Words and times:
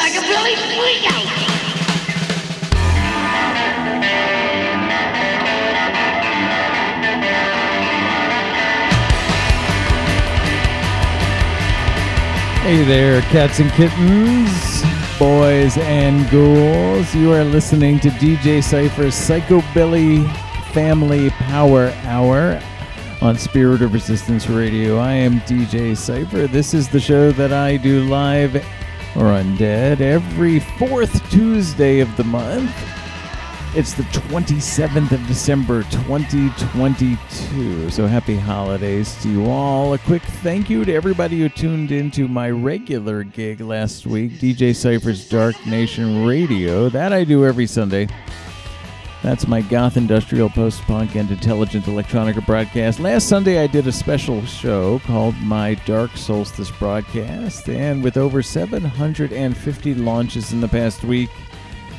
psychobilly 0.00 0.54
freakout. 0.72 1.26
Hey 12.62 12.82
there, 12.84 13.20
cats 13.22 13.58
and 13.58 13.70
kittens, 13.72 14.82
boys 15.18 15.76
and 15.76 16.30
ghouls. 16.30 17.14
You 17.14 17.32
are 17.32 17.44
listening 17.44 18.00
to 18.00 18.08
DJ 18.08 18.64
Cypher's 18.64 19.14
Psychobilly 19.14 20.26
Family 20.72 21.28
Power 21.30 21.92
Hour 22.04 22.58
on 23.20 23.36
Spirit 23.36 23.82
of 23.82 23.92
Resistance 23.92 24.48
Radio. 24.48 24.96
I 24.96 25.12
am 25.12 25.40
DJ 25.40 25.94
Cypher. 25.94 26.46
This 26.46 26.72
is 26.72 26.88
the 26.88 27.00
show 27.00 27.32
that 27.32 27.52
I 27.52 27.76
do 27.76 28.04
live 28.04 28.64
or 29.16 29.24
undead 29.24 30.00
every 30.00 30.60
fourth 30.60 31.30
Tuesday 31.30 32.00
of 32.00 32.16
the 32.16 32.24
month. 32.24 32.74
It's 33.72 33.94
the 33.94 34.02
27th 34.02 35.12
of 35.12 35.24
December 35.28 35.84
2022. 35.84 37.90
So 37.90 38.08
happy 38.08 38.36
holidays 38.36 39.14
to 39.22 39.28
you 39.28 39.46
all. 39.46 39.94
A 39.94 39.98
quick 39.98 40.22
thank 40.22 40.68
you 40.68 40.84
to 40.84 40.92
everybody 40.92 41.38
who 41.38 41.48
tuned 41.48 41.92
into 41.92 42.26
my 42.26 42.50
regular 42.50 43.22
gig 43.22 43.60
last 43.60 44.06
week, 44.06 44.32
DJ 44.32 44.74
Cypher's 44.74 45.28
Dark 45.28 45.54
Nation 45.66 46.26
Radio. 46.26 46.88
That 46.88 47.12
I 47.12 47.22
do 47.22 47.44
every 47.44 47.66
Sunday. 47.66 48.08
That's 49.22 49.46
my 49.46 49.60
goth 49.60 49.98
industrial 49.98 50.48
post 50.48 50.80
punk 50.82 51.14
and 51.14 51.30
intelligent 51.30 51.84
electronica 51.84 52.44
broadcast. 52.46 53.00
Last 53.00 53.28
Sunday 53.28 53.62
I 53.62 53.66
did 53.66 53.86
a 53.86 53.92
special 53.92 54.44
show 54.46 54.98
called 55.00 55.36
My 55.42 55.74
Dark 55.84 56.16
Solstice 56.16 56.70
Broadcast, 56.70 57.68
and 57.68 58.02
with 58.02 58.16
over 58.16 58.42
750 58.42 59.94
launches 59.96 60.54
in 60.54 60.62
the 60.62 60.68
past 60.68 61.04
week, 61.04 61.28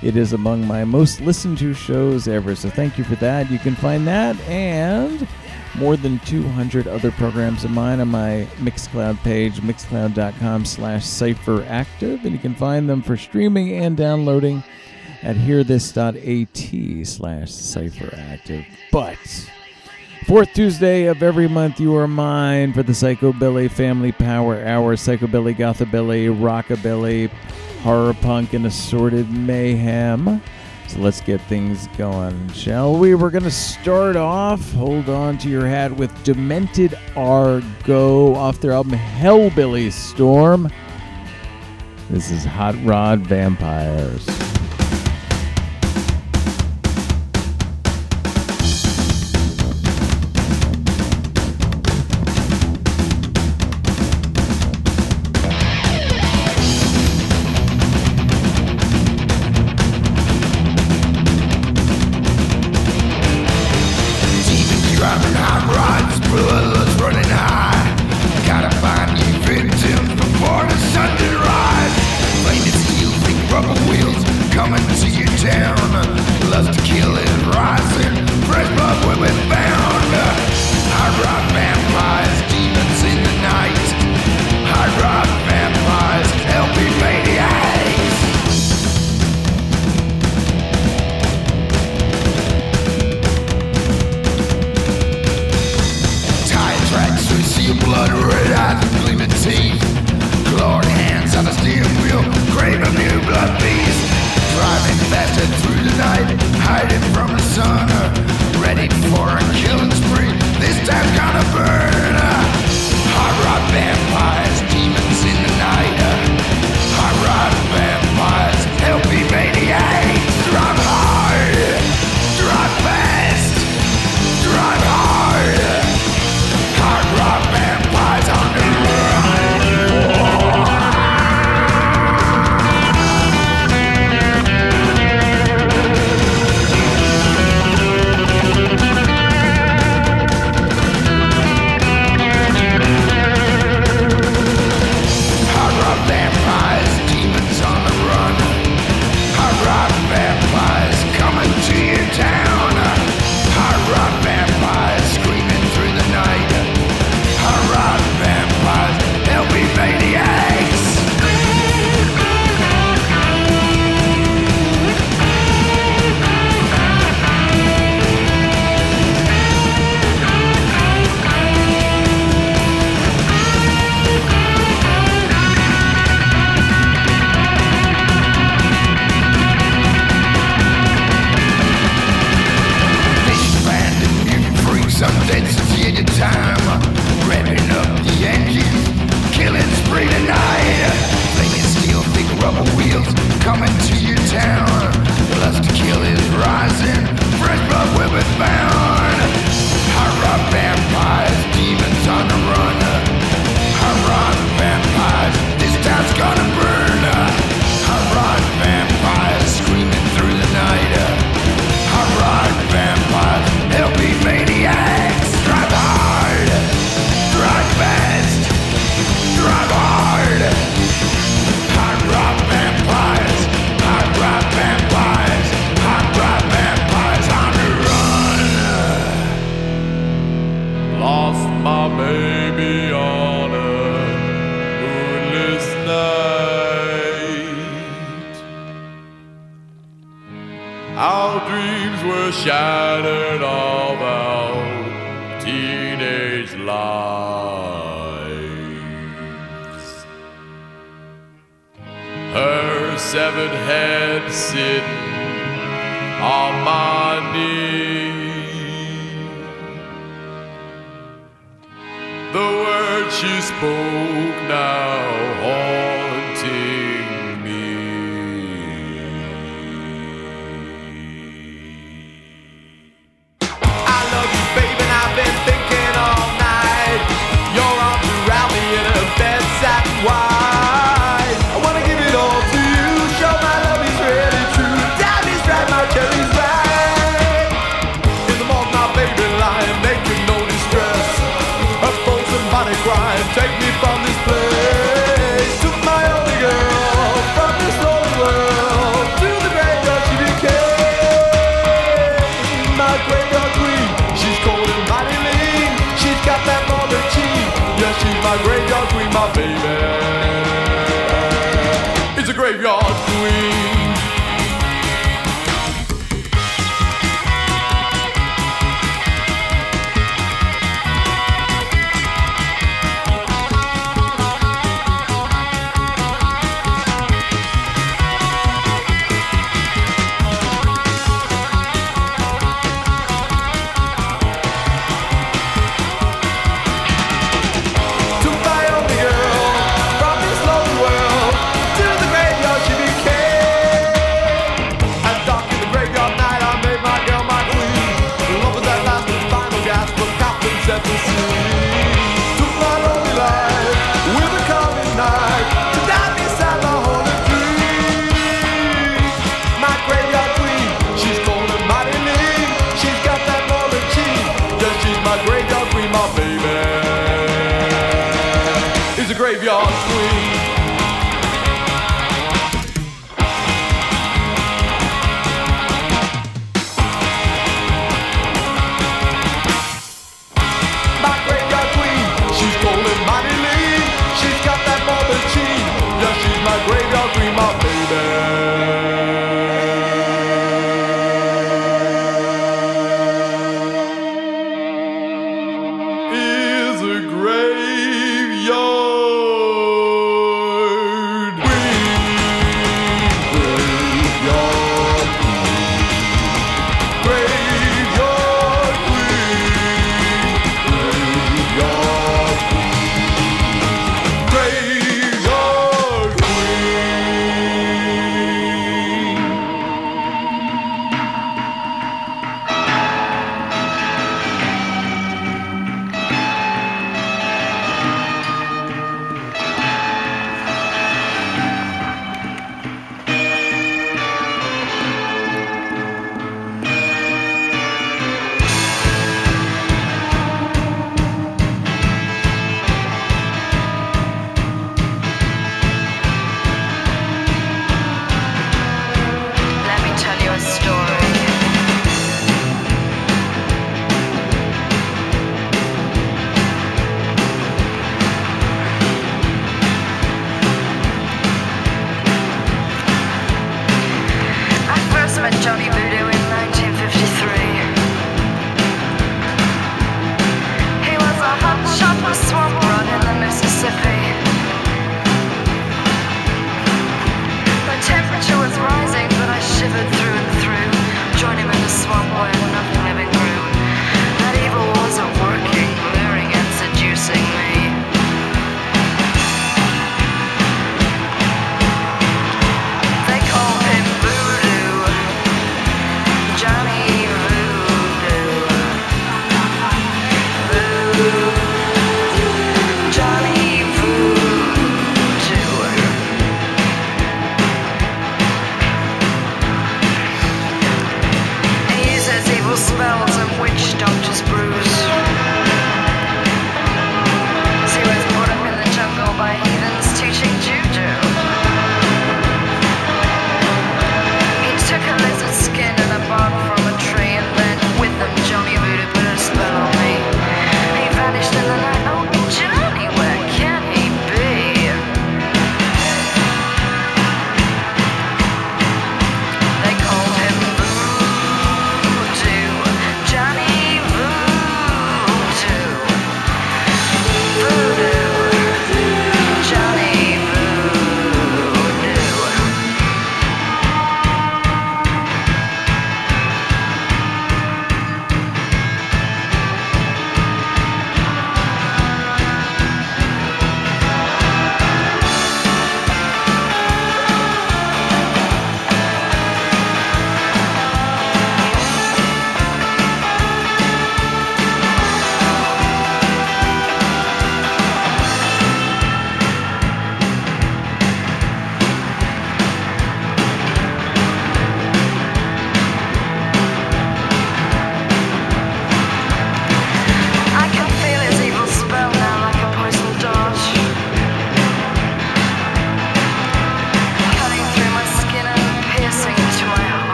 it 0.00 0.16
is 0.16 0.32
among 0.32 0.64
my 0.64 0.84
most 0.84 1.20
listened 1.20 1.58
to 1.58 1.74
shows 1.74 2.28
ever, 2.28 2.54
so 2.54 2.70
thank 2.70 2.96
you 2.96 3.02
for 3.02 3.16
that. 3.16 3.50
You 3.50 3.58
can 3.58 3.74
find 3.74 4.06
that 4.06 4.38
and 4.42 5.26
more 5.74 5.96
than 5.96 6.20
200 6.20 6.86
other 6.86 7.10
programs 7.10 7.64
of 7.64 7.72
mine 7.72 7.98
on 7.98 8.08
my 8.08 8.46
Mixcloud 8.58 9.18
page, 9.24 9.60
mixcloud.com 9.60 10.64
slash 10.64 11.02
cypheractive, 11.04 12.22
and 12.24 12.32
you 12.32 12.38
can 12.38 12.54
find 12.54 12.88
them 12.88 13.02
for 13.02 13.16
streaming 13.16 13.72
and 13.72 13.96
downloading 13.96 14.62
at 15.22 15.36
hearthis.at 15.36 17.06
slash 17.06 17.48
cypheractive. 17.48 18.66
But 18.92 19.18
Fourth 20.26 20.52
Tuesday 20.52 21.06
of 21.06 21.22
every 21.22 21.48
month, 21.48 21.80
you 21.80 21.96
are 21.96 22.06
mine 22.06 22.74
for 22.74 22.82
the 22.82 22.92
Psychobilly 22.92 23.70
Family 23.70 24.12
Power 24.12 24.62
Hour, 24.62 24.94
Psychobilly, 24.96 25.56
Gothabilly, 25.56 26.28
Rockabilly, 26.28 27.30
Horror 27.82 28.12
Punk, 28.12 28.52
and 28.52 28.66
Assorted 28.66 29.30
Mayhem. 29.30 30.42
So 30.88 30.98
let's 30.98 31.20
get 31.22 31.40
things 31.42 31.86
going, 31.96 32.52
shall 32.52 32.98
we? 32.98 33.14
We're 33.14 33.30
going 33.30 33.44
to 33.44 33.50
start 33.50 34.16
off, 34.16 34.72
hold 34.72 35.08
on 35.08 35.38
to 35.38 35.48
your 35.48 35.66
hat, 35.66 35.96
with 35.96 36.12
Demented 36.24 36.98
Are 37.16 37.62
Go 37.84 38.34
off 38.34 38.60
their 38.60 38.72
album 38.72 38.98
Hellbilly 38.98 39.90
Storm. 39.92 40.70
This 42.10 42.30
is 42.30 42.44
Hot 42.44 42.74
Rod 42.84 43.20
Vampires. 43.20 44.26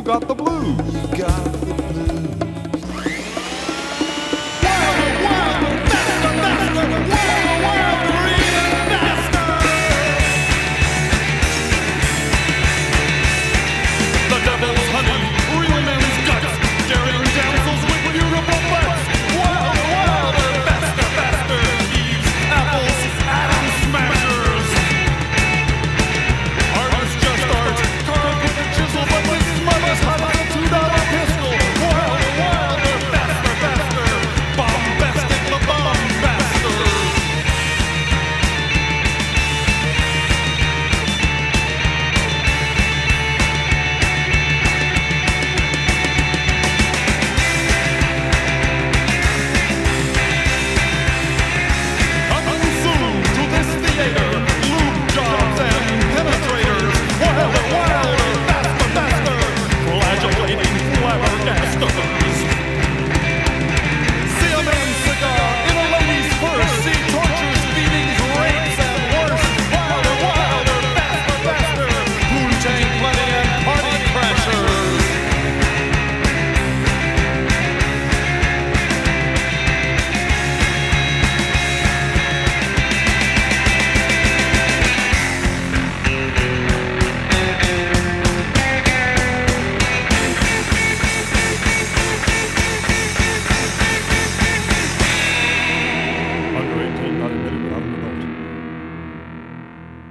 You 0.00 0.04
Got 0.04 0.26
the 0.28 0.34
Blues. 0.34 0.99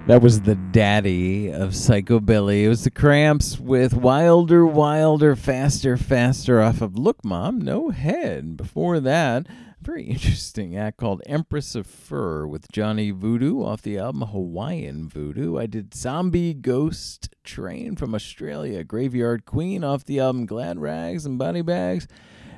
That 0.09 0.23
was 0.23 0.41
the 0.41 0.55
daddy 0.55 1.51
of 1.51 1.73
Psychobilly. 1.73 2.63
It 2.63 2.69
was 2.69 2.83
the 2.83 2.89
Cramps 2.89 3.59
with 3.59 3.93
Wilder, 3.93 4.65
Wilder, 4.65 5.35
Faster, 5.35 5.97
Faster 5.97 6.59
off 6.59 6.81
of 6.81 6.97
Look 6.97 7.23
Mom, 7.23 7.59
No 7.59 7.89
Head. 7.91 8.57
Before 8.57 8.99
that, 8.99 9.45
a 9.45 9.51
very 9.83 10.05
interesting 10.05 10.75
act 10.75 10.97
called 10.97 11.21
Empress 11.27 11.75
of 11.75 11.85
Fur 11.85 12.47
with 12.47 12.71
Johnny 12.71 13.11
Voodoo 13.11 13.61
off 13.61 13.83
the 13.83 13.99
album 13.99 14.23
Hawaiian 14.23 15.07
Voodoo. 15.07 15.59
I 15.59 15.67
did 15.67 15.93
Zombie 15.93 16.55
Ghost 16.55 17.35
Train 17.43 17.95
from 17.95 18.15
Australia, 18.15 18.83
Graveyard 18.83 19.45
Queen 19.45 19.83
off 19.83 20.05
the 20.05 20.19
album 20.19 20.47
Glad 20.47 20.79
Rags 20.79 21.23
and 21.23 21.37
Body 21.37 21.61
Bags. 21.61 22.07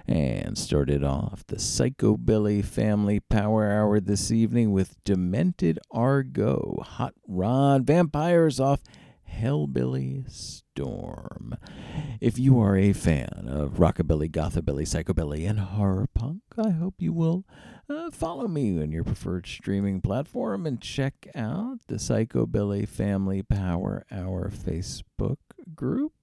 And 0.07 0.57
started 0.57 1.03
off 1.03 1.45
the 1.47 1.57
Psychobilly 1.57 2.63
Family 2.65 3.19
Power 3.19 3.71
Hour 3.71 3.99
this 3.99 4.31
evening 4.31 4.71
with 4.71 5.01
Demented 5.03 5.79
Are 5.91 6.23
Go, 6.23 6.83
Hot 6.85 7.13
Rod, 7.27 7.85
Vampires 7.85 8.59
off 8.59 8.81
Hellbilly 9.31 10.29
Storm. 10.29 11.55
If 12.19 12.37
you 12.37 12.59
are 12.59 12.75
a 12.75 12.93
fan 12.93 13.47
of 13.47 13.73
rockabilly, 13.73 14.29
gothabilly, 14.29 14.83
psychobilly, 14.83 15.49
and 15.49 15.59
horror 15.59 16.07
punk, 16.13 16.41
I 16.57 16.71
hope 16.71 16.95
you 16.99 17.13
will 17.13 17.45
uh, 17.89 18.11
follow 18.11 18.47
me 18.47 18.81
on 18.81 18.91
your 18.91 19.03
preferred 19.03 19.47
streaming 19.47 20.01
platform 20.01 20.65
and 20.65 20.81
check 20.81 21.27
out 21.35 21.79
the 21.87 21.95
Psychobilly 21.95 22.87
Family 22.87 23.41
Power 23.41 24.05
Hour 24.11 24.49
Facebook 24.49 25.37
group. 25.75 26.13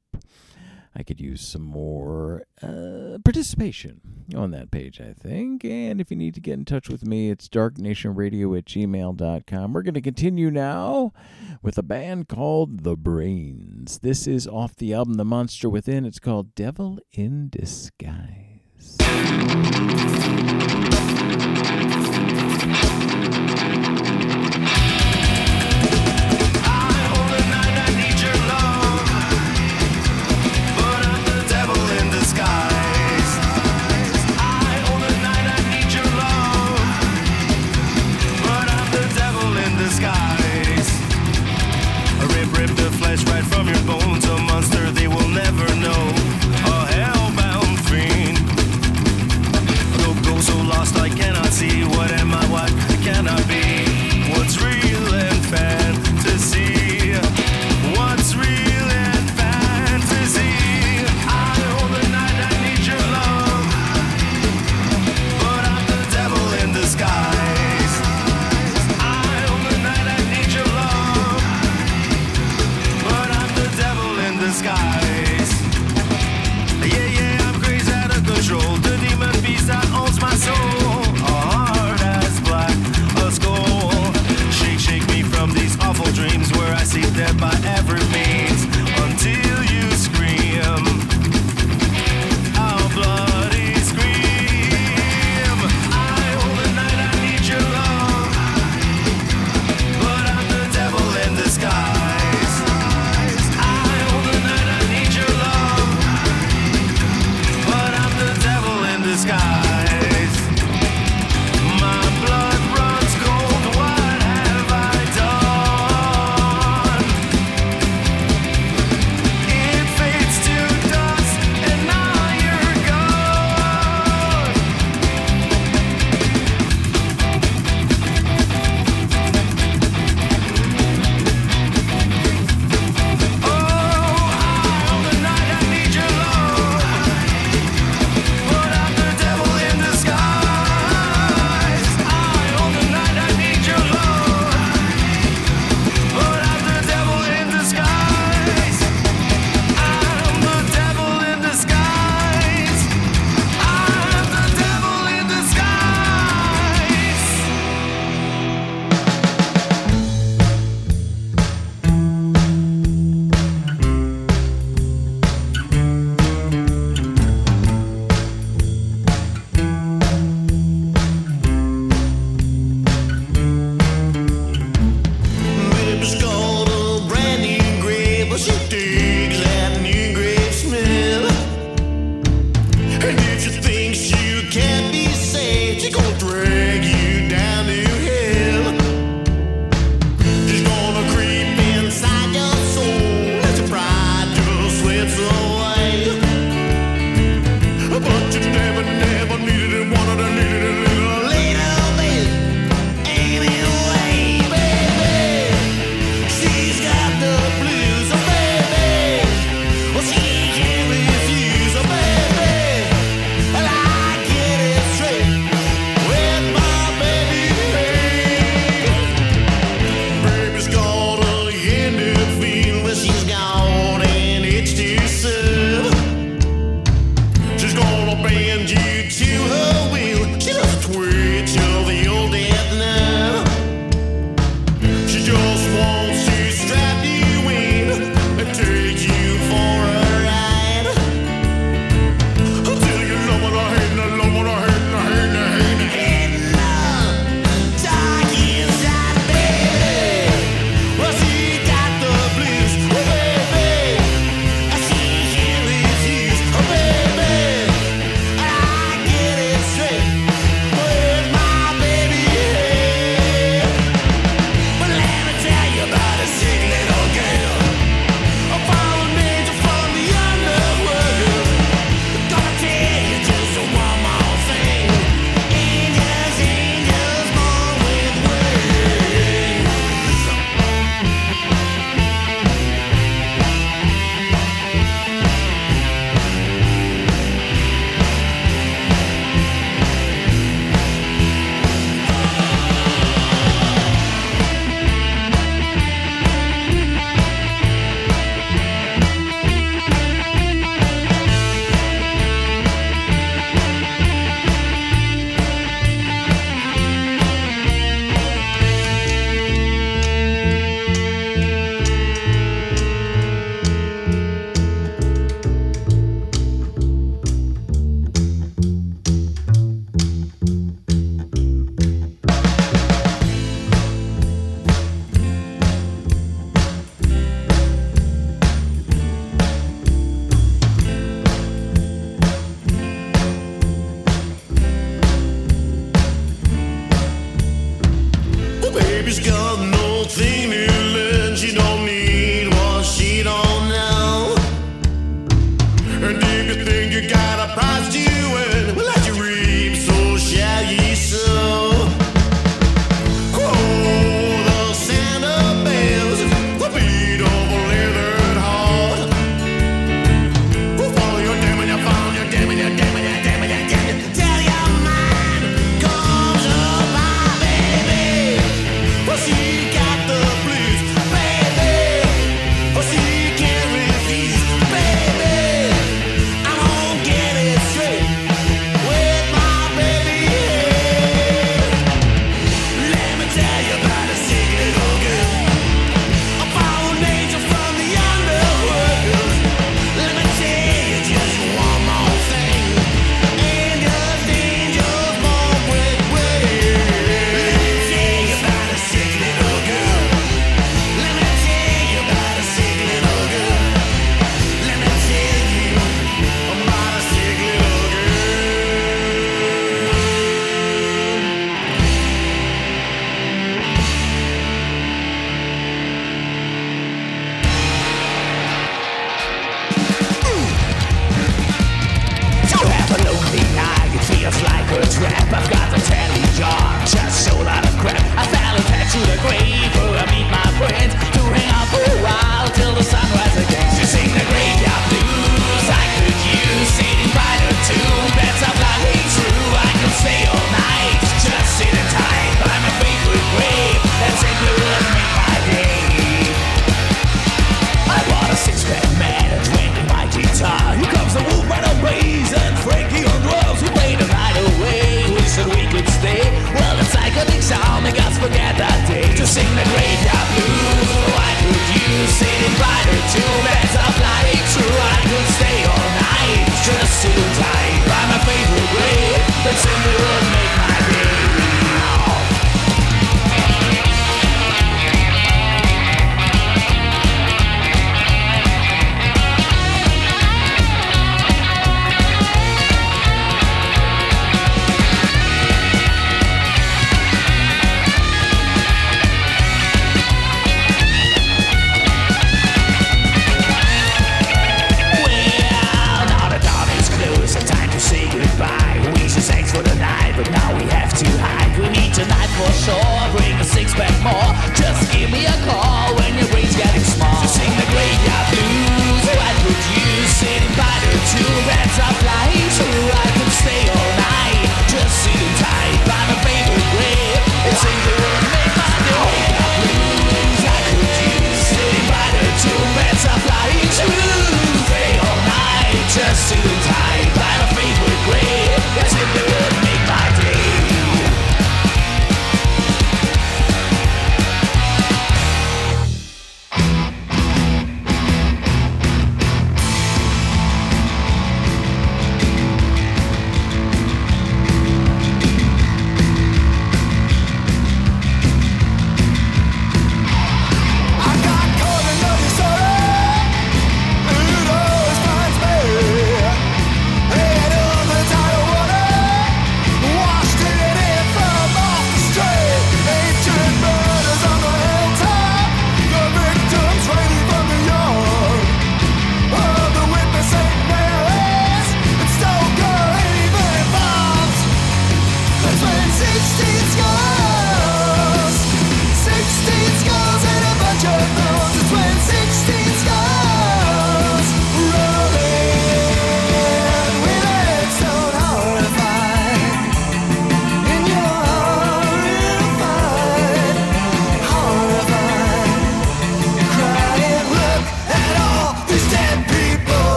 I 0.94 1.03
could 1.03 1.20
use 1.20 1.46
some 1.46 1.62
more 1.62 2.44
uh, 2.62 3.18
participation 3.24 4.01
on 4.35 4.51
that 4.53 4.70
page, 4.70 5.01
I 5.01 5.12
think. 5.12 5.64
And 5.64 6.01
if 6.01 6.11
you 6.11 6.16
need 6.16 6.35
to 6.35 6.40
get 6.40 6.55
in 6.55 6.64
touch 6.64 6.88
with 6.88 7.07
me, 7.07 7.31
it's 7.31 7.48
darknationradio 7.48 8.59
at 8.59 8.64
gmail.com. 8.64 9.72
We're 9.72 9.83
going 9.83 9.94
to 9.94 10.01
continue 10.01 10.51
now 10.51 11.12
with 11.62 11.79
a 11.79 11.83
band 11.83 12.29
called 12.29 12.85
The 12.85 12.96
Brains. 12.96 14.01
This 14.01 14.27
is 14.27 14.46
off 14.46 14.77
the 14.77 14.94
album 14.94 15.14
The 15.14 15.24
Monster 15.24 15.68
Within. 15.68 16.05
It's 16.05 16.18
called 16.18 16.55
Devil 16.55 16.98
in 17.12 17.48
Disguise. 17.51 18.96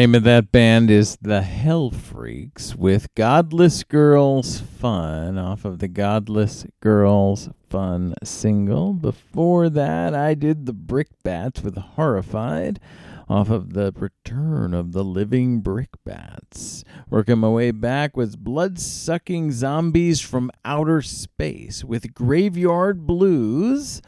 name 0.00 0.14
of 0.14 0.22
that 0.22 0.50
band 0.50 0.90
is 0.90 1.18
the 1.20 1.42
Hell 1.42 1.90
Freaks 1.90 2.74
with 2.74 3.14
Godless 3.14 3.84
Girls 3.84 4.58
Fun 4.58 5.36
off 5.36 5.66
of 5.66 5.78
the 5.78 5.88
Godless 5.88 6.64
Girls 6.80 7.50
Fun 7.68 8.14
single. 8.24 8.94
Before 8.94 9.68
that, 9.68 10.14
I 10.14 10.32
did 10.32 10.64
the 10.64 10.72
Brickbats 10.72 11.62
with 11.62 11.76
Horrified 11.76 12.80
off 13.28 13.50
of 13.50 13.74
the 13.74 13.92
Return 13.94 14.72
of 14.72 14.92
the 14.92 15.04
Living 15.04 15.60
Brickbats. 15.60 16.82
Working 17.10 17.40
my 17.40 17.50
way 17.50 17.70
back 17.70 18.16
was 18.16 18.36
Blood 18.36 18.78
Sucking 18.78 19.52
Zombies 19.52 20.22
from 20.22 20.50
Outer 20.64 21.02
Space 21.02 21.84
with 21.84 22.14
Graveyard 22.14 23.06
Blues 23.06 24.00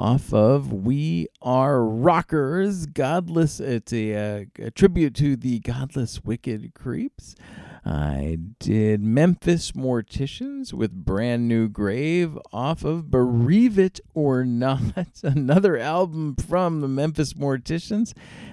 off 0.00 0.32
of 0.32 0.72
We 0.72 1.28
Are 1.42 1.84
Rockers, 1.84 2.86
Godless. 2.86 3.60
It's 3.60 3.92
a, 3.92 4.12
a, 4.12 4.46
a 4.58 4.70
tribute 4.70 5.14
to 5.16 5.36
the 5.36 5.58
Godless 5.58 6.24
Wicked 6.24 6.72
Creeps. 6.72 7.34
I 7.84 8.36
did 8.58 9.02
Memphis 9.02 9.72
Morticians 9.72 10.74
with 10.74 10.92
Brand 10.92 11.48
New 11.48 11.68
Grave 11.68 12.38
off 12.52 12.84
of 12.84 13.10
Bereave 13.10 13.78
It 13.78 14.00
or 14.12 14.44
Not, 14.44 14.82
another 15.22 15.78
album 15.78 16.36
from 16.36 16.80
the 16.80 16.88
Memphis 16.88 17.32
Morticians. 17.32 18.12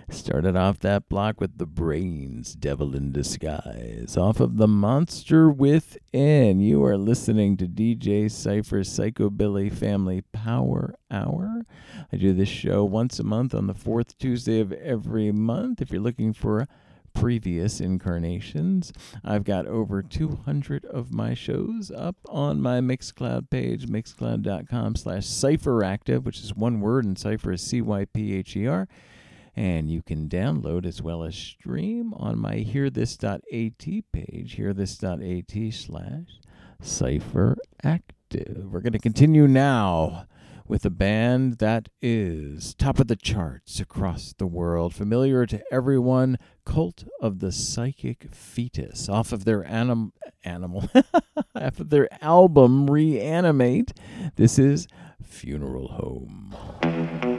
Started 0.09 0.55
off 0.55 0.79
that 0.79 1.09
block 1.09 1.41
with 1.41 1.57
The 1.57 1.65
Brains, 1.65 2.53
Devil 2.53 2.95
in 2.95 3.11
Disguise, 3.11 4.15
off 4.15 4.39
of 4.39 4.55
The 4.55 4.67
Monster 4.67 5.49
Within. 5.49 6.61
You 6.61 6.85
are 6.85 6.97
listening 6.97 7.57
to 7.57 7.67
DJ 7.67 8.31
Cypher's 8.31 8.89
Psychobilly 8.89 9.69
Family 9.69 10.21
Power 10.31 10.95
Hour. 11.11 11.63
I 12.13 12.15
do 12.15 12.31
this 12.31 12.47
show 12.47 12.85
once 12.85 13.19
a 13.19 13.23
month 13.25 13.53
on 13.53 13.67
the 13.67 13.73
fourth 13.73 14.17
Tuesday 14.17 14.61
of 14.61 14.71
every 14.71 15.33
month. 15.33 15.81
If 15.81 15.91
you're 15.91 15.99
looking 15.99 16.31
for 16.31 16.61
a 16.61 16.67
previous 17.19 17.81
incarnations. 17.81 18.93
I've 19.23 19.43
got 19.43 19.65
over 19.65 20.03
200 20.03 20.85
of 20.85 21.11
my 21.11 21.33
shows 21.33 21.91
up 21.91 22.15
on 22.29 22.61
my 22.61 22.79
Mixcloud 22.79 23.49
page, 23.49 23.87
mixcloud.com 23.87 24.95
slash 24.95 25.23
cypheractive, 25.23 26.23
which 26.23 26.39
is 26.39 26.53
one 26.53 26.79
word, 26.79 27.05
and 27.05 27.17
cipher 27.17 27.53
is 27.53 27.61
C-Y-P-H-E-R. 27.63 28.87
And 29.55 29.89
you 29.89 30.03
can 30.03 30.29
download 30.29 30.85
as 30.85 31.01
well 31.01 31.23
as 31.23 31.35
stream 31.35 32.13
on 32.13 32.37
my 32.37 32.57
hearthis.at 32.57 33.49
page, 34.11 34.57
hearthis.at 34.57 35.73
slash 35.73 36.39
cypheractive. 36.83 38.69
We're 38.69 38.81
going 38.81 38.93
to 38.93 38.99
continue 38.99 39.47
now 39.47 40.27
with 40.67 40.85
a 40.85 40.89
band 40.89 41.59
that 41.59 41.89
is 42.01 42.75
top 42.75 42.99
of 42.99 43.07
the 43.07 43.15
charts 43.15 43.79
across 43.79 44.33
the 44.37 44.45
world, 44.45 44.93
familiar 44.93 45.45
to 45.45 45.63
everyone, 45.71 46.37
Cult 46.67 47.05
of 47.21 47.39
the 47.39 47.53
Psychic 47.53 48.27
Fetus, 48.35 49.07
off 49.07 49.31
of 49.31 49.45
their 49.45 49.65
anim- 49.65 50.11
animal, 50.43 50.89
off 51.55 51.79
of 51.79 51.89
their 51.89 52.09
album 52.21 52.89
Reanimate. 52.89 53.93
This 54.35 54.59
is 54.59 54.85
Funeral 55.23 55.87
Home. 55.87 57.36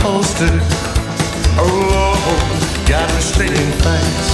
holster. 0.00 0.48
Oh, 1.60 2.16
got 2.88 3.10
a 3.10 3.20
stinging 3.20 3.72
face. 3.84 4.30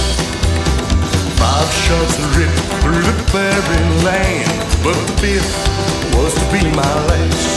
Five 1.37 1.71
shots 1.83 2.19
ripped 2.35 2.63
through 2.81 3.03
the 3.03 3.15
bearing 3.33 3.91
lane, 4.03 4.47
but 4.83 4.95
the 4.95 5.13
fifth 5.21 6.15
was 6.15 6.33
to 6.33 6.45
be 6.51 6.63
my 6.75 7.05
last. 7.07 7.56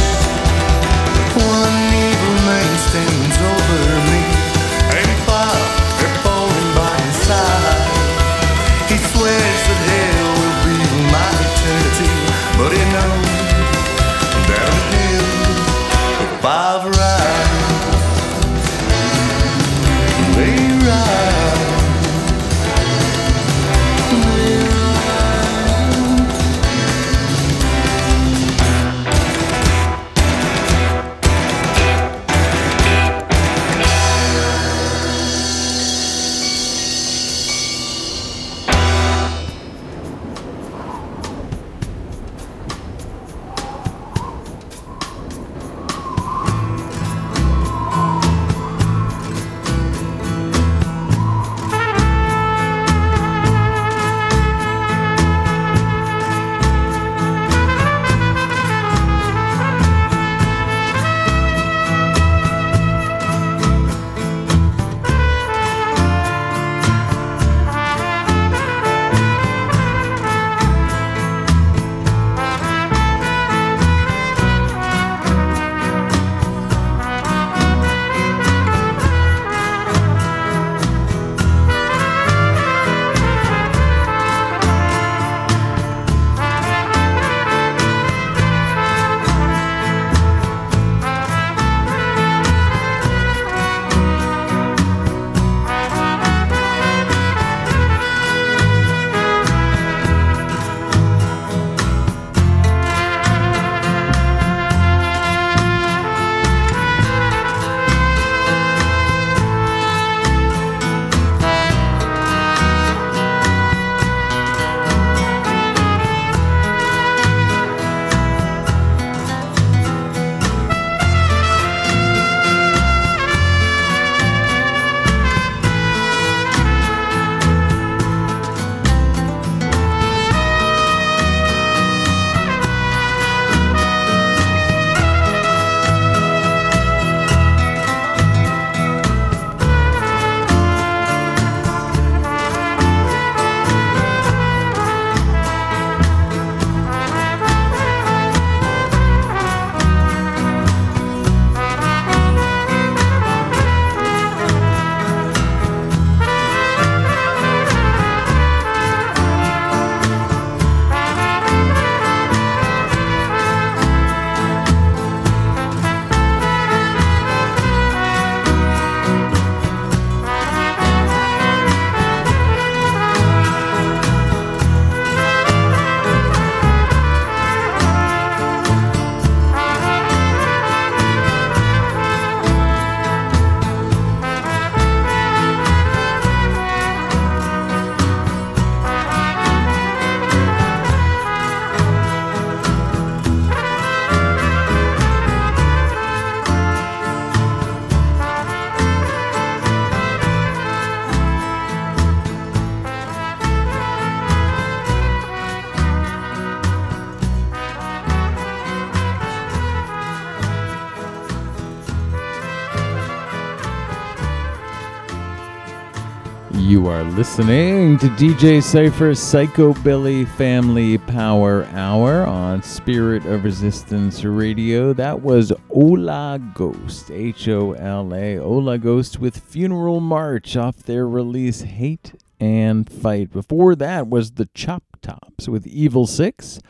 Listening 217.16 217.98
to 217.98 218.06
DJ 218.10 218.62
Cypher's 218.62 219.18
Psychobilly 219.18 220.26
Family 220.28 220.96
Power 220.96 221.64
Hour 221.72 222.24
on 222.24 222.62
Spirit 222.62 223.26
of 223.26 223.44
Resistance 223.44 224.24
Radio. 224.24 224.92
That 224.92 225.20
was 225.20 225.52
Hola 225.70 226.40
Ghost, 226.54 227.10
H 227.10 227.48
O 227.48 227.72
L 227.72 228.14
A, 228.14 228.36
Hola 228.36 228.78
Ghost 228.78 229.18
with 229.18 229.38
Funeral 229.38 230.00
March 230.00 230.56
off 230.56 230.76
their 230.84 231.06
release 231.06 231.62
Hate 231.62 232.14
and 232.38 232.90
Fight. 232.90 233.32
Before 233.32 233.74
that 233.74 234.08
was 234.08 234.32
the 234.32 234.48
Chop 234.54 234.84
Tops 235.02 235.48
with 235.48 235.66
Evil 235.66 236.06
Six 236.06 236.60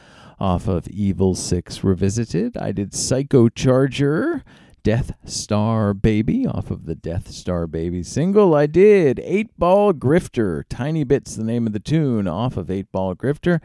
off 0.41 0.67
of 0.67 0.89
Evil 0.89 1.35
Six 1.35 1.85
Revisited. 1.85 2.57
I 2.57 2.73
did 2.73 2.95
Psycho 2.95 3.51
Charger. 3.51 4.43
Death 4.83 5.13
Star 5.27 5.93
Baby 5.93 6.47
off 6.47 6.71
of 6.71 6.87
the 6.87 6.95
Death 6.95 7.31
Star 7.31 7.67
Baby 7.67 8.03
single. 8.03 8.55
I 8.55 8.67
did 8.67 9.21
Eight 9.21 9.51
Ball 9.59 9.93
Grifter, 9.93 10.65
Tiny 10.69 11.05
Bits, 11.05 11.37
the 11.37 11.45
name 11.45 11.67
of 11.67 11.73
the 11.73 11.81
tune, 11.81 12.27
off 12.27 12.57
of 12.57 12.71
Eight 12.71 12.91
Ball 12.91 13.15
Grifter. 13.15 13.61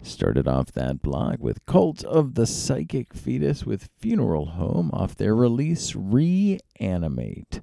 Started 0.00 0.48
off 0.48 0.72
that 0.72 1.02
block 1.02 1.36
with 1.38 1.64
Cult 1.66 2.02
of 2.04 2.34
the 2.34 2.46
Psychic 2.46 3.12
Fetus 3.12 3.64
with 3.64 3.90
Funeral 3.98 4.46
Home 4.46 4.90
off 4.92 5.16
their 5.16 5.34
release 5.34 5.94
Reanimate. 5.94 7.60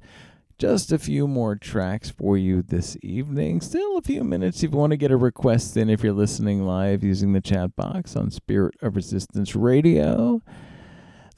Just 0.60 0.92
a 0.92 1.00
few 1.00 1.28
more 1.28 1.56
tracks 1.56 2.12
for 2.12 2.38
you 2.38 2.62
this 2.62 2.96
evening. 3.02 3.62
Still 3.62 3.98
a 3.98 4.02
few 4.04 4.24
minutes 4.24 4.62
if 4.62 4.72
you 4.72 4.78
want 4.78 4.92
to 4.92 4.98
get 4.98 5.10
a 5.10 5.18
request 5.18 5.76
in 5.76 5.90
if 5.90 6.04
you're 6.04 6.14
listening 6.14 6.66
live 6.66 7.04
using 7.04 7.34
the 7.34 7.42
chat 7.42 7.76
box 7.76 8.16
on 8.16 8.30
Spirit 8.30 8.76
of 8.80 8.96
Resistance 8.96 9.56
Radio. 9.56 10.42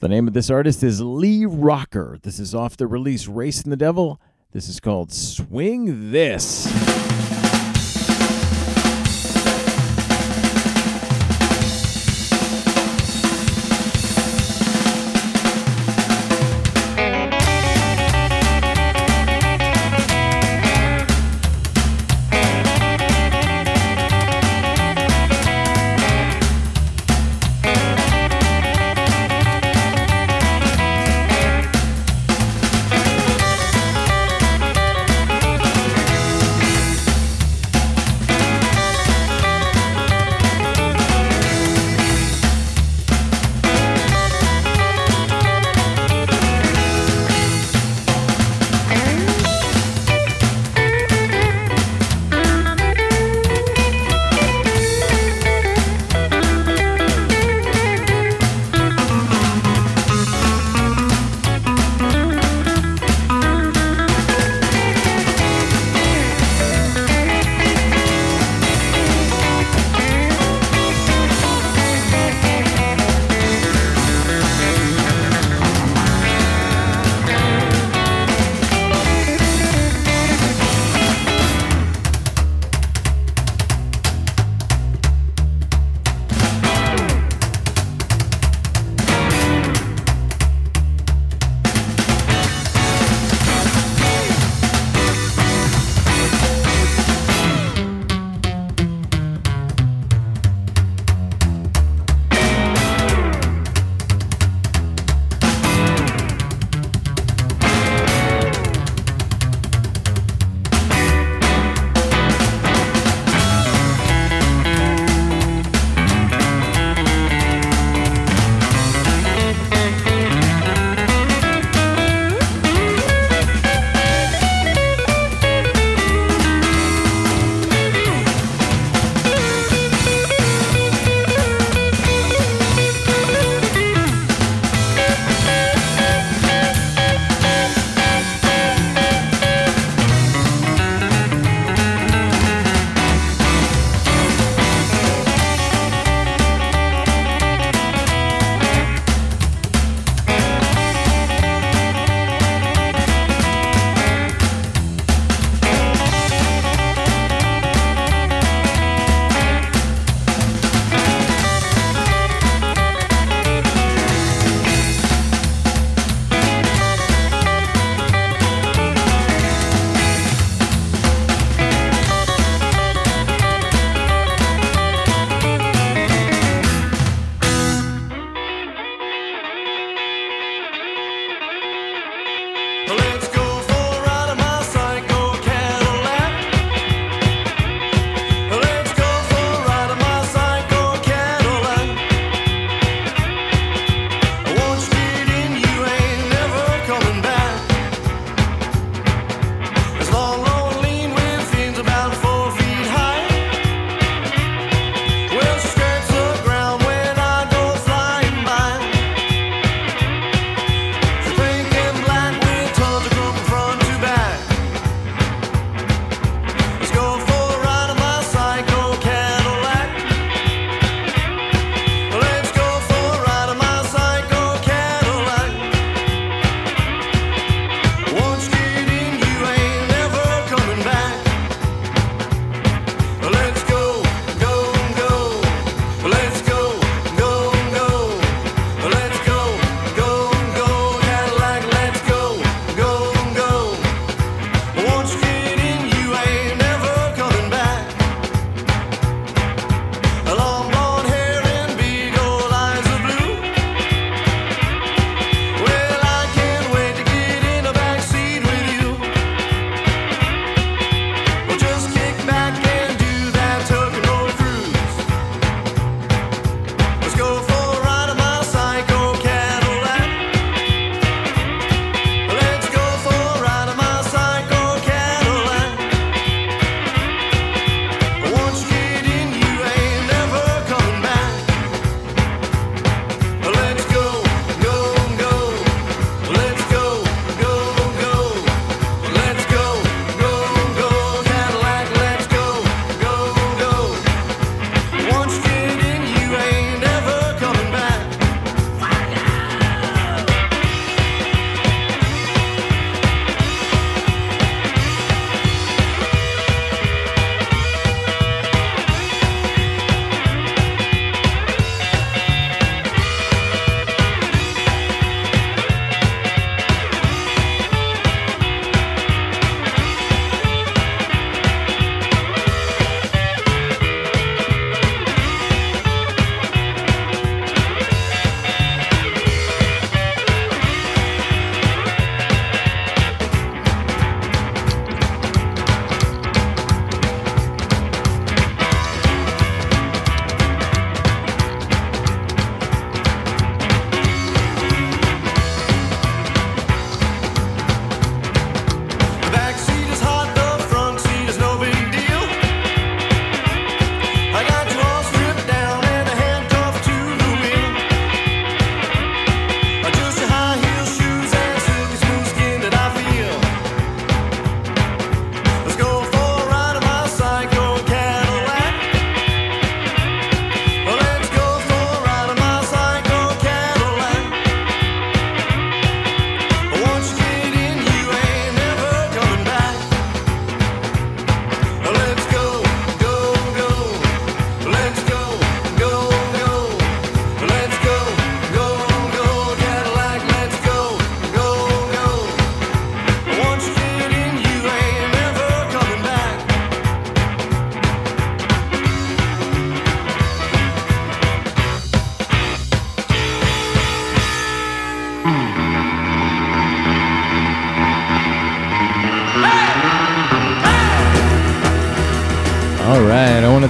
The 0.00 0.08
name 0.08 0.26
of 0.26 0.34
this 0.34 0.50
artist 0.50 0.82
is 0.82 1.00
Lee 1.00 1.46
Rocker. 1.46 2.18
This 2.22 2.40
is 2.40 2.54
off 2.54 2.76
the 2.76 2.86
release 2.86 3.28
Racing 3.28 3.70
the 3.70 3.76
Devil. 3.76 4.20
This 4.52 4.68
is 4.68 4.80
called 4.80 5.12
Swing 5.12 6.10
This. 6.10 6.66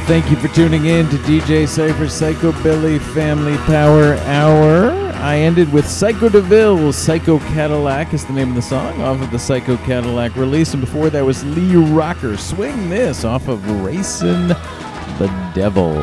Thank 0.07 0.31
you 0.31 0.37
for 0.37 0.49
tuning 0.49 0.85
in 0.85 1.09
to 1.09 1.17
DJ 1.19 1.67
Cypher's 1.67 2.13
Psychobilly 2.13 3.01
Family 3.15 3.57
Power 3.59 4.15
Hour. 4.25 4.91
I 5.15 5.39
ended 5.39 5.73
with 5.73 5.89
Psycho 5.89 6.29
DeVille's 6.29 6.95
Psycho 6.95 7.39
Cadillac 7.39 8.13
is 8.13 8.27
the 8.27 8.35
name 8.35 8.51
of 8.51 8.55
the 8.55 8.63
song 8.63 9.01
off 9.01 9.23
of 9.23 9.31
the 9.31 9.39
Psycho 9.39 9.79
Cadillac 9.79 10.37
release, 10.37 10.75
and 10.75 10.83
before 10.83 11.09
that 11.09 11.25
was 11.25 11.43
Lee 11.45 11.77
Rocker 11.77 12.37
Swing 12.37 12.91
This 12.91 13.25
off 13.25 13.49
of 13.49 13.67
Racing 13.83 14.49
the 14.49 15.51
Devil. 15.55 15.95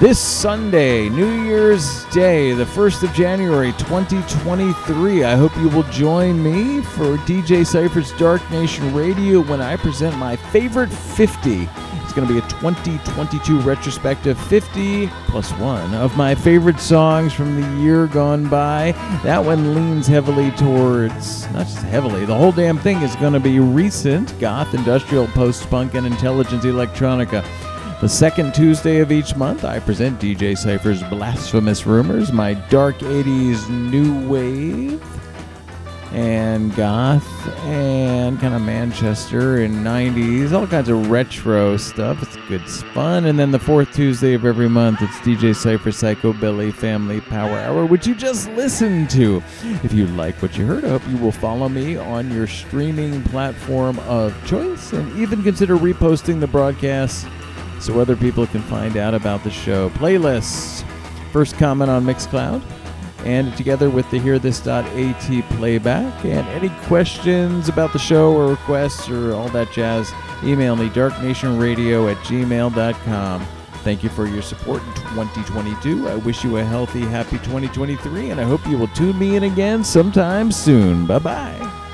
This 0.00 0.18
Sunday, 0.18 1.10
New 1.10 1.42
Year's 1.42 2.06
Day, 2.06 2.52
the 2.52 2.64
1st 2.64 3.02
of 3.02 3.12
January 3.12 3.72
2023, 3.72 5.24
I 5.24 5.36
hope 5.36 5.54
you 5.58 5.68
will 5.68 5.84
join 5.84 6.42
me 6.42 6.80
for 6.80 7.18
DJ 7.18 7.66
Cypher's 7.66 8.12
Dark 8.12 8.48
Nation 8.50 8.94
Radio 8.94 9.42
when 9.42 9.60
I 9.60 9.76
present 9.76 10.16
my 10.16 10.36
favorite 10.36 10.90
50 10.90 11.68
it's 11.68 11.85
going 12.16 12.26
to 12.26 12.32
be 12.32 12.40
a 12.40 12.48
2022 12.48 13.60
retrospective 13.60 14.40
50 14.46 15.08
plus 15.26 15.52
one 15.58 15.94
of 15.94 16.16
my 16.16 16.34
favorite 16.34 16.80
songs 16.80 17.34
from 17.34 17.60
the 17.60 17.82
year 17.82 18.06
gone 18.06 18.48
by. 18.48 18.92
That 19.22 19.44
one 19.44 19.74
leans 19.74 20.06
heavily 20.06 20.50
towards, 20.52 21.46
not 21.52 21.66
just 21.66 21.82
heavily, 21.82 22.24
the 22.24 22.34
whole 22.34 22.52
damn 22.52 22.78
thing 22.78 23.02
is 23.02 23.14
going 23.16 23.34
to 23.34 23.40
be 23.40 23.60
recent 23.60 24.38
goth, 24.40 24.72
industrial, 24.72 25.26
post 25.28 25.68
punk, 25.68 25.92
and 25.92 26.06
intelligence 26.06 26.64
electronica. 26.64 27.44
The 28.00 28.08
second 28.08 28.54
Tuesday 28.54 29.00
of 29.00 29.12
each 29.12 29.36
month, 29.36 29.66
I 29.66 29.78
present 29.78 30.18
DJ 30.18 30.56
Cypher's 30.56 31.02
Blasphemous 31.02 31.86
Rumors, 31.86 32.32
my 32.32 32.54
dark 32.54 32.96
80s 33.00 33.68
new 33.68 34.26
wave 34.26 35.02
and 36.12 36.74
goth 36.74 37.26
and 37.64 38.38
kind 38.40 38.54
of 38.54 38.62
Manchester 38.62 39.58
and 39.62 39.74
90s, 39.76 40.52
all 40.52 40.66
kinds 40.66 40.88
of 40.88 41.10
retro 41.10 41.76
stuff. 41.76 42.22
It's 42.22 42.36
good 42.48 42.62
fun. 42.92 43.26
And 43.26 43.38
then 43.38 43.50
the 43.50 43.58
fourth 43.58 43.92
Tuesday 43.92 44.34
of 44.34 44.44
every 44.44 44.68
month, 44.68 45.02
it's 45.02 45.16
DJ 45.18 45.54
Cypher 45.54 45.92
Psycho 45.92 46.32
Psychobilly 46.32 46.72
Family 46.72 47.20
Power 47.20 47.58
Hour, 47.58 47.86
which 47.86 48.06
you 48.06 48.14
just 48.14 48.48
listened 48.50 49.10
to. 49.10 49.42
If 49.82 49.92
you 49.92 50.06
like 50.08 50.40
what 50.42 50.56
you 50.56 50.66
heard, 50.66 50.84
I 50.84 50.88
hope 50.88 51.06
you 51.08 51.16
will 51.16 51.32
follow 51.32 51.68
me 51.68 51.96
on 51.96 52.30
your 52.32 52.46
streaming 52.46 53.22
platform 53.24 53.98
of 54.00 54.34
choice 54.46 54.92
and 54.92 55.16
even 55.18 55.42
consider 55.42 55.76
reposting 55.76 56.40
the 56.40 56.46
broadcast 56.46 57.26
so 57.80 58.00
other 58.00 58.16
people 58.16 58.46
can 58.46 58.62
find 58.62 58.96
out 58.96 59.14
about 59.14 59.44
the 59.44 59.50
show. 59.50 59.90
Playlists. 59.90 60.84
First 61.32 61.58
comment 61.58 61.90
on 61.90 62.04
Mixcloud 62.04 62.62
and 63.26 63.54
together 63.56 63.90
with 63.90 64.08
the 64.10 64.20
hearthis.at 64.20 65.56
playback. 65.56 66.24
And 66.24 66.46
any 66.48 66.68
questions 66.86 67.68
about 67.68 67.92
the 67.92 67.98
show 67.98 68.32
or 68.32 68.48
requests 68.48 69.08
or 69.10 69.34
all 69.34 69.48
that 69.48 69.72
jazz, 69.72 70.12
email 70.44 70.76
me 70.76 70.88
darknationradio 70.88 72.10
at 72.10 72.16
gmail.com. 72.18 73.46
Thank 73.82 74.02
you 74.02 74.08
for 74.08 74.26
your 74.26 74.42
support 74.42 74.82
in 74.82 74.94
2022. 74.94 76.08
I 76.08 76.16
wish 76.16 76.44
you 76.44 76.56
a 76.56 76.64
healthy, 76.64 77.00
happy 77.00 77.38
2023, 77.38 78.30
and 78.30 78.40
I 78.40 78.44
hope 78.44 78.66
you 78.66 78.78
will 78.78 78.88
tune 78.88 79.18
me 79.18 79.36
in 79.36 79.44
again 79.44 79.84
sometime 79.84 80.50
soon. 80.50 81.06
Bye 81.06 81.18
bye. 81.18 81.85